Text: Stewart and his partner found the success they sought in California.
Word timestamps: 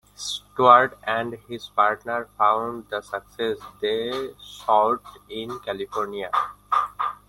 Stewart 0.15 0.97
and 1.03 1.33
his 1.47 1.67
partner 1.69 2.27
found 2.35 2.87
the 2.89 3.01
success 3.01 3.59
they 3.83 4.31
sought 4.39 5.03
in 5.29 5.59
California. 5.59 6.31